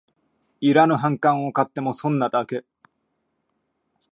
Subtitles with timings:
[0.61, 2.65] いらぬ反感を買っても損なだけ